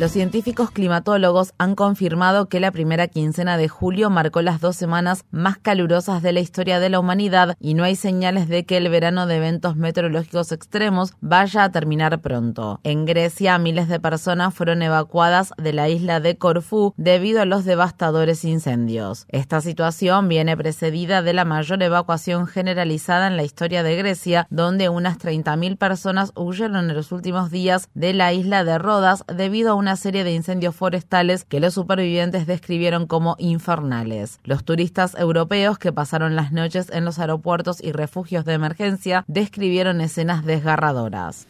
[0.00, 5.26] Los científicos climatólogos han confirmado que la primera quincena de julio marcó las dos semanas
[5.30, 8.88] más calurosas de la historia de la humanidad y no hay señales de que el
[8.88, 12.80] verano de eventos meteorológicos extremos vaya a terminar pronto.
[12.82, 17.66] En Grecia, miles de personas fueron evacuadas de la isla de Corfú debido a los
[17.66, 19.26] devastadores incendios.
[19.28, 24.88] Esta situación viene precedida de la mayor evacuación generalizada en la historia de Grecia, donde
[24.88, 29.74] unas 30.000 personas huyeron en los últimos días de la isla de Rodas debido a
[29.74, 34.40] una serie de incendios forestales que los supervivientes describieron como infernales.
[34.44, 40.00] Los turistas europeos que pasaron las noches en los aeropuertos y refugios de emergencia describieron
[40.00, 41.46] escenas desgarradoras.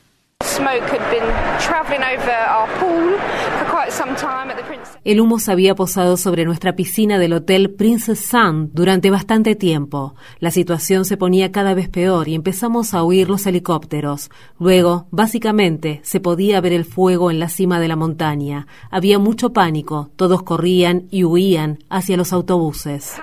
[5.05, 10.15] El humo se había posado sobre nuestra piscina del hotel Princess Sun durante bastante tiempo.
[10.39, 14.31] La situación se ponía cada vez peor y empezamos a huir los helicópteros.
[14.59, 18.67] Luego, básicamente, se podía ver el fuego en la cima de la montaña.
[18.91, 23.17] Había mucho pánico, todos corrían y huían hacia los autobuses.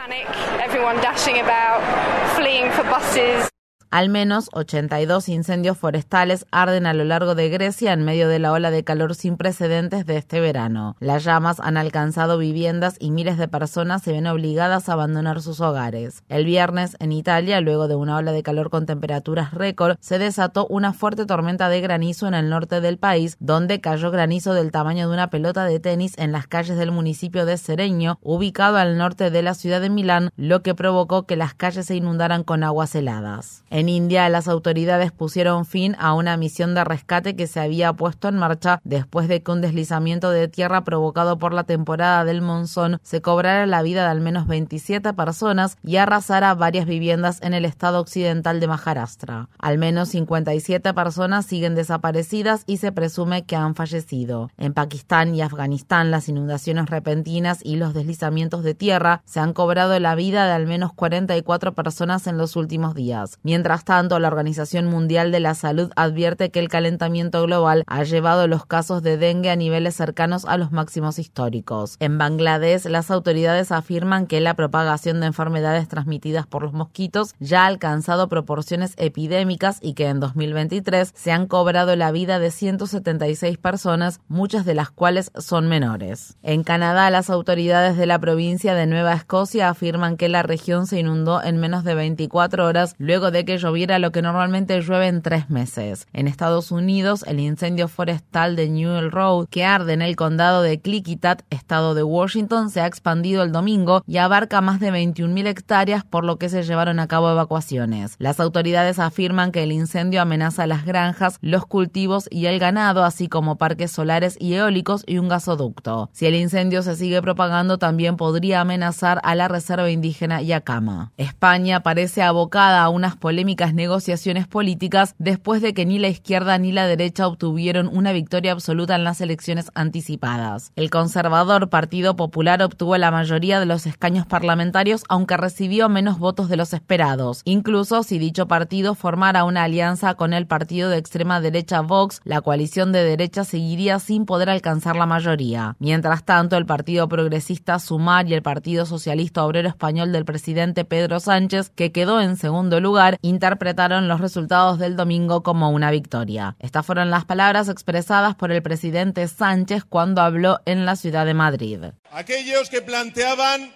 [3.89, 8.51] Al menos 82 incendios forestales arden a lo largo de Grecia en medio de la
[8.51, 10.97] ola de calor sin precedentes de este verano.
[10.99, 15.61] Las llamas han alcanzado viviendas y miles de personas se ven obligadas a abandonar sus
[15.61, 16.23] hogares.
[16.27, 20.67] El viernes, en Italia, luego de una ola de calor con temperaturas récord, se desató
[20.67, 25.07] una fuerte tormenta de granizo en el norte del país, donde cayó granizo del tamaño
[25.07, 29.31] de una pelota de tenis en las calles del municipio de Sereño, ubicado al norte
[29.31, 32.93] de la ciudad de Milán, lo que provocó que las calles se inundaran con aguas
[32.93, 33.63] heladas.
[33.77, 38.27] En India, las autoridades pusieron fin a una misión de rescate que se había puesto
[38.27, 42.97] en marcha después de que un deslizamiento de tierra provocado por la temporada del monzón
[43.03, 47.65] se cobrara la vida de al menos 27 personas y arrasara varias viviendas en el
[47.65, 49.47] estado occidental de Maharashtra.
[49.59, 54.49] Al menos 57 personas siguen desaparecidas y se presume que han fallecido.
[54.57, 59.99] En Pakistán y Afganistán, las inundaciones repentinas y los deslizamientos de tierra se han cobrado
[59.99, 63.37] la vida de al menos 44 personas en los últimos días.
[63.43, 68.05] Mientras Mientras tanto, la Organización Mundial de la Salud advierte que el calentamiento global ha
[68.05, 71.97] llevado los casos de dengue a niveles cercanos a los máximos históricos.
[71.99, 77.63] En Bangladesh, las autoridades afirman que la propagación de enfermedades transmitidas por los mosquitos ya
[77.63, 83.57] ha alcanzado proporciones epidémicas y que en 2023 se han cobrado la vida de 176
[83.57, 86.37] personas, muchas de las cuales son menores.
[86.41, 90.99] En Canadá, las autoridades de la provincia de Nueva Escocia afirman que la región se
[90.99, 95.21] inundó en menos de 24 horas luego de que lloviera lo que normalmente llueve en
[95.21, 96.07] tres meses.
[96.13, 100.79] En Estados Unidos, el incendio forestal de Newell Road, que arde en el condado de
[100.79, 106.03] Clickitat, estado de Washington, se ha expandido el domingo y abarca más de 21.000 hectáreas,
[106.03, 108.15] por lo que se llevaron a cabo evacuaciones.
[108.19, 113.27] Las autoridades afirman que el incendio amenaza las granjas, los cultivos y el ganado, así
[113.27, 116.09] como parques solares y eólicos y un gasoducto.
[116.13, 121.11] Si el incendio se sigue propagando, también podría amenazar a la reserva indígena Yacama.
[121.17, 126.71] España parece abocada a unas polémicas negociaciones políticas después de que ni la izquierda ni
[126.71, 130.71] la derecha obtuvieron una victoria absoluta en las elecciones anticipadas.
[130.75, 136.49] El conservador Partido Popular obtuvo la mayoría de los escaños parlamentarios, aunque recibió menos votos
[136.49, 137.41] de los esperados.
[137.45, 142.41] Incluso si dicho partido formara una alianza con el partido de extrema derecha Vox, la
[142.41, 145.75] coalición de derecha seguiría sin poder alcanzar la mayoría.
[145.79, 151.19] Mientras tanto, el Partido Progresista Sumar y el Partido Socialista Obrero Español del presidente Pedro
[151.19, 156.55] Sánchez, que quedó en segundo lugar, interpretaron los resultados del domingo como una victoria.
[156.59, 161.35] Estas fueron las palabras expresadas por el presidente Sánchez cuando habló en la ciudad de
[161.35, 161.79] Madrid.
[162.11, 163.71] Aquellos que planteaban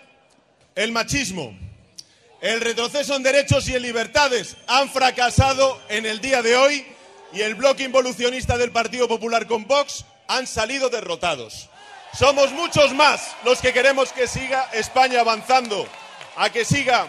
[0.74, 1.56] el machismo,
[2.42, 6.84] el retroceso en derechos y en libertades han fracasado en el día de hoy
[7.32, 11.70] y el bloque involucionista del Partido Popular con Vox han salido derrotados.
[12.18, 15.86] Somos muchos más los que queremos que siga España avanzando,
[16.36, 17.06] a que siga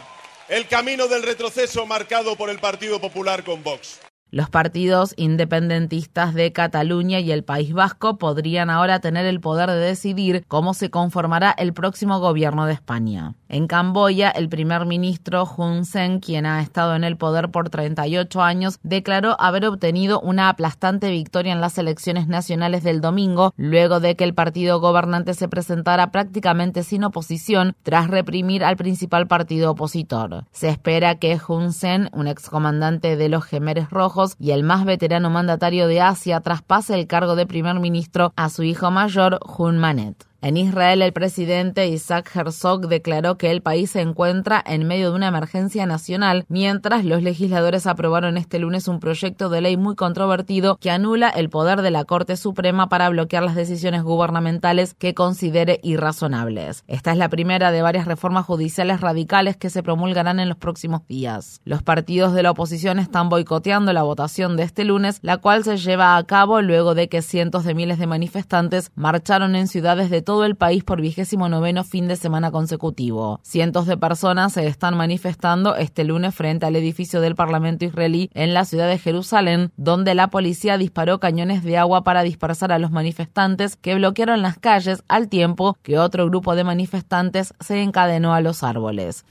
[0.48, 4.00] el camino del retroceso marcado por el Partido Popular con Vox.
[4.34, 9.76] Los partidos independentistas de Cataluña y el País Vasco podrían ahora tener el poder de
[9.76, 13.34] decidir cómo se conformará el próximo gobierno de España.
[13.50, 18.40] En Camboya, el primer ministro Hun Sen, quien ha estado en el poder por 38
[18.40, 24.16] años, declaró haber obtenido una aplastante victoria en las elecciones nacionales del domingo, luego de
[24.16, 30.46] que el partido gobernante se presentara prácticamente sin oposición tras reprimir al principal partido opositor.
[30.52, 35.30] Se espera que Hun Sen, un excomandante de los Gemeres Rojos y el más veterano
[35.30, 40.31] mandatario de Asia, traspase el cargo de primer ministro a su hijo mayor, Hun Manet.
[40.44, 45.14] En Israel, el presidente Isaac Herzog declaró que el país se encuentra en medio de
[45.14, 50.78] una emergencia nacional, mientras los legisladores aprobaron este lunes un proyecto de ley muy controvertido
[50.78, 55.78] que anula el poder de la Corte Suprema para bloquear las decisiones gubernamentales que considere
[55.84, 56.82] irrazonables.
[56.88, 61.06] Esta es la primera de varias reformas judiciales radicales que se promulgarán en los próximos
[61.06, 61.60] días.
[61.64, 65.76] Los partidos de la oposición están boicoteando la votación de este lunes, la cual se
[65.76, 70.20] lleva a cabo luego de que cientos de miles de manifestantes marcharon en ciudades de
[70.20, 73.38] todo todo el país por vigésimo noveno fin de semana consecutivo.
[73.42, 78.54] Cientos de personas se están manifestando este lunes frente al edificio del Parlamento israelí en
[78.54, 82.90] la ciudad de Jerusalén, donde la policía disparó cañones de agua para dispersar a los
[82.90, 88.40] manifestantes que bloquearon las calles al tiempo que otro grupo de manifestantes se encadenó a
[88.40, 89.26] los árboles.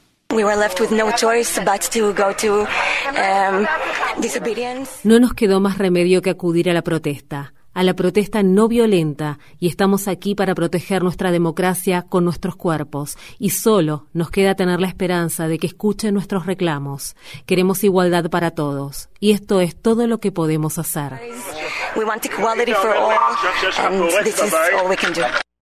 [5.04, 9.40] No nos quedó más remedio que acudir a la protesta a la protesta no violenta
[9.60, 14.80] y estamos aquí para proteger nuestra democracia con nuestros cuerpos y solo nos queda tener
[14.80, 17.16] la esperanza de que escuchen nuestros reclamos.
[17.46, 21.20] Queremos igualdad para todos y esto es todo lo que podemos hacer.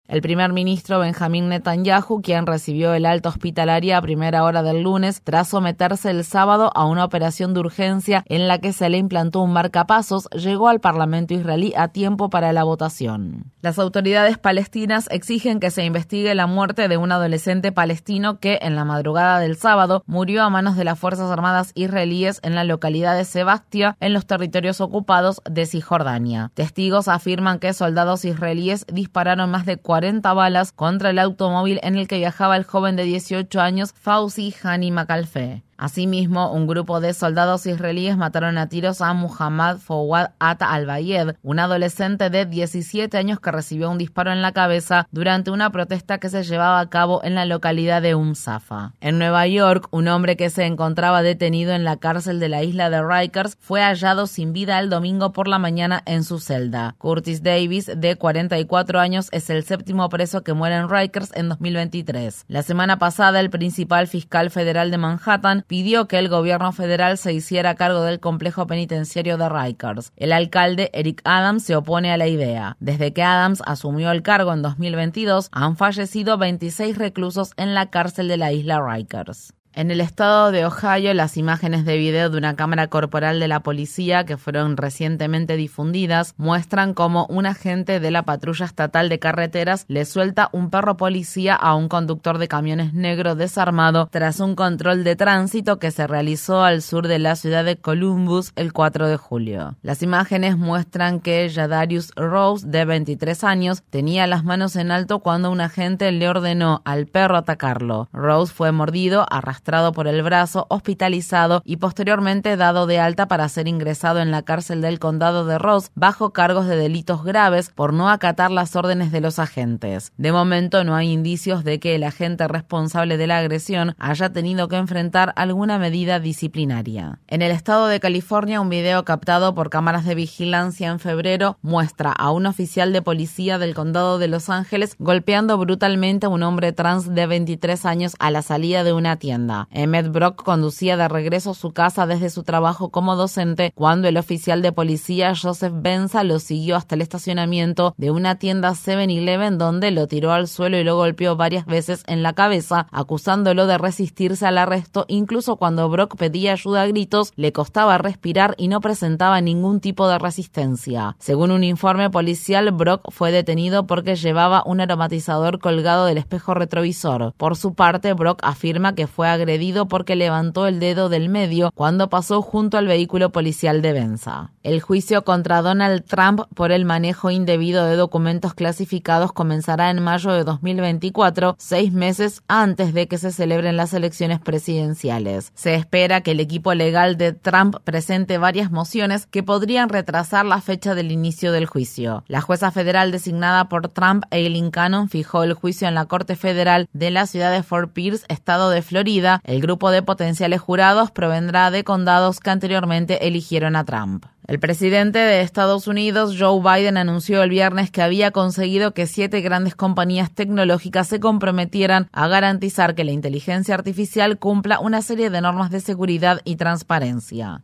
[0.09, 5.21] El primer ministro Benjamín Netanyahu, quien recibió el alta hospitalaria a primera hora del lunes
[5.25, 9.41] tras someterse el sábado a una operación de urgencia en la que se le implantó
[9.41, 13.51] un marcapasos, llegó al Parlamento israelí a tiempo para la votación.
[13.63, 18.77] Las autoridades palestinas exigen que se investigue la muerte de un adolescente palestino que en
[18.77, 23.17] la madrugada del sábado murió a manos de las Fuerzas Armadas israelíes en la localidad
[23.17, 26.53] de Sebastia, en los territorios ocupados de Cisjordania.
[26.55, 29.96] Testigos afirman que soldados israelíes dispararon más de 40
[30.35, 34.91] balas contra el automóvil en el que viajaba el joven de 18 años Fauzi Hani
[34.91, 35.66] Makalfe.
[35.79, 41.59] Asimismo, un grupo de soldados israelíes mataron a tiros a Muhammad Fawad At al-Bayed, un
[41.59, 46.29] adolescente de 17 años que recibió un disparo en la cabeza durante una protesta que
[46.29, 48.93] se llevaba a cabo en la localidad de Umsafa.
[49.01, 52.91] En Nueva York, un hombre que se encontraba detenido en la cárcel de la isla
[52.91, 56.95] de Rikers fue hallado sin vida el domingo por la mañana en su celda.
[56.99, 62.45] Curtis Davis, de 44 años, es el séptimo preso que muere en Rikers en 2023.
[62.49, 67.33] La semana pasada, el principal fiscal federal de Manhattan pidió que el gobierno federal se
[67.33, 70.13] hiciera cargo del complejo penitenciario de Rikers.
[70.17, 72.77] El alcalde Eric Adams se opone a la idea.
[72.81, 78.29] Desde que Adams asumió el cargo en 2022, han fallecido 26 reclusos en la cárcel
[78.29, 79.53] de la isla Rikers.
[79.77, 83.61] En el estado de Ohio, las imágenes de video de una cámara corporal de la
[83.61, 89.85] policía que fueron recientemente difundidas muestran cómo un agente de la patrulla estatal de carreteras
[89.89, 95.05] le suelta un perro policía a un conductor de camiones negro desarmado tras un control
[95.05, 99.19] de tránsito que se realizó al sur de la ciudad de Columbus el 4 de
[99.19, 99.77] julio.
[99.83, 105.51] Las imágenes muestran que Jadarius Rose, de 23 años, tenía las manos en alto cuando
[105.51, 108.09] un agente le ordenó al perro atacarlo.
[108.15, 113.67] Rose fue mordido, arrastrado por el brazo, hospitalizado y posteriormente dado de alta para ser
[113.67, 118.09] ingresado en la cárcel del condado de Ross bajo cargos de delitos graves por no
[118.09, 120.13] acatar las órdenes de los agentes.
[120.19, 124.69] De momento no hay indicios de que el agente responsable de la agresión haya tenido
[124.69, 127.19] que enfrentar alguna medida disciplinaria.
[127.27, 132.13] En el estado de California, un video captado por cámaras de vigilancia en febrero muestra
[132.13, 136.73] a un oficial de policía del condado de Los Ángeles golpeando brutalmente a un hombre
[136.73, 139.56] trans de 23 años a la salida de una tienda.
[139.71, 144.17] Emmett Brock conducía de regreso a su casa desde su trabajo como docente cuando el
[144.17, 149.91] oficial de policía Joseph Benza lo siguió hasta el estacionamiento de una tienda 7-Eleven donde
[149.91, 154.47] lo tiró al suelo y lo golpeó varias veces en la cabeza, acusándolo de resistirse
[154.47, 159.41] al arresto incluso cuando Brock pedía ayuda a gritos, le costaba respirar y no presentaba
[159.41, 161.17] ningún tipo de resistencia.
[161.19, 167.33] Según un informe policial, Brock fue detenido porque llevaba un aromatizador colgado del espejo retrovisor.
[167.37, 171.71] Por su parte, Brock afirma que fue agredido agredido porque levantó el dedo del medio
[171.73, 174.51] cuando pasó junto al vehículo policial de Benza.
[174.65, 180.33] El juicio contra Donald Trump por el manejo indebido de documentos clasificados comenzará en mayo
[180.33, 185.53] de 2024, seis meses antes de que se celebren las elecciones presidenciales.
[185.55, 190.61] Se espera que el equipo legal de Trump presente varias mociones que podrían retrasar la
[190.61, 192.25] fecha del inicio del juicio.
[192.27, 196.89] La jueza federal designada por Trump, Eileen Cannon, fijó el juicio en la Corte Federal
[196.93, 199.36] de la ciudad de Fort Pierce, estado de Florida.
[199.45, 204.27] El grupo de potenciales jurados provendrá de condados que anteriormente eligieron a Trump.
[204.47, 209.41] El presidente de Estados Unidos, Joe Biden, anunció el viernes que había conseguido que siete
[209.41, 215.41] grandes compañías tecnológicas se comprometieran a garantizar que la inteligencia artificial cumpla una serie de
[215.41, 217.63] normas de seguridad y transparencia.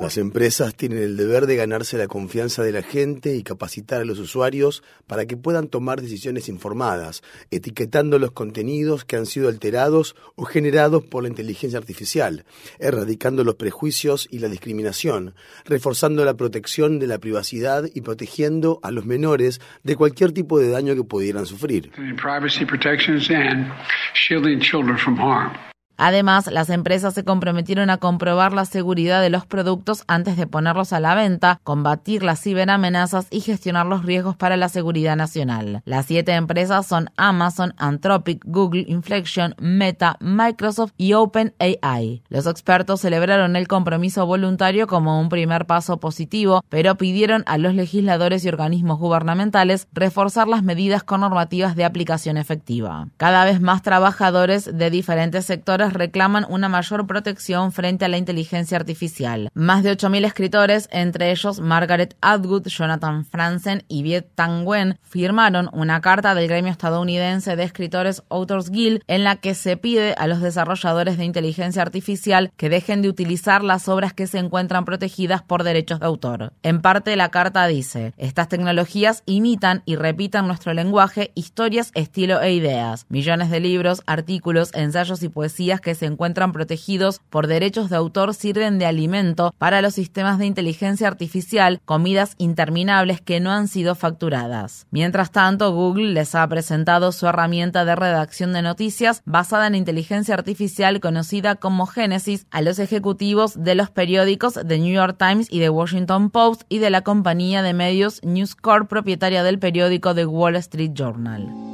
[0.00, 4.04] Las empresas tienen el deber de ganarse la confianza de la gente y capacitar a
[4.04, 10.16] los usuarios para que puedan tomar decisiones informadas, etiquetando los contenidos que han sido alterados
[10.36, 12.44] o generados por la inteligencia artificial,
[12.78, 18.90] erradicando los prejuicios y la discriminación, reforzando la protección de la privacidad y protegiendo a
[18.90, 21.90] los menores de cualquier tipo de daño que pudieran sufrir.
[25.96, 30.92] Además, las empresas se comprometieron a comprobar la seguridad de los productos antes de ponerlos
[30.92, 35.82] a la venta, combatir las ciberamenazas y gestionar los riesgos para la seguridad nacional.
[35.84, 42.22] Las siete empresas son Amazon, Anthropic, Google, Inflection, Meta, Microsoft y OpenAI.
[42.28, 47.74] Los expertos celebraron el compromiso voluntario como un primer paso positivo, pero pidieron a los
[47.74, 53.08] legisladores y organismos gubernamentales reforzar las medidas con normativas de aplicación efectiva.
[53.16, 58.76] Cada vez más trabajadores de diferentes sectores reclaman una mayor protección frente a la inteligencia
[58.76, 59.50] artificial.
[59.54, 65.68] Más de 8.000 escritores, entre ellos Margaret Atwood, Jonathan Franzen y Viet Tang Wen, firmaron
[65.72, 70.26] una carta del gremio estadounidense de escritores Authors Guild en la que se pide a
[70.26, 75.42] los desarrolladores de inteligencia artificial que dejen de utilizar las obras que se encuentran protegidas
[75.42, 76.52] por derechos de autor.
[76.62, 82.52] En parte la carta dice, estas tecnologías imitan y repitan nuestro lenguaje, historias, estilo e
[82.54, 83.06] ideas.
[83.08, 88.34] Millones de libros, artículos, ensayos y poesías que se encuentran protegidos por derechos de autor
[88.34, 93.94] sirven de alimento para los sistemas de inteligencia artificial, comidas interminables que no han sido
[93.94, 94.86] facturadas.
[94.90, 100.34] Mientras tanto, Google les ha presentado su herramienta de redacción de noticias basada en inteligencia
[100.34, 105.60] artificial conocida como Genesis a los ejecutivos de los periódicos The New York Times y
[105.60, 110.26] The Washington Post y de la compañía de medios News Corp propietaria del periódico The
[110.26, 111.73] Wall Street Journal.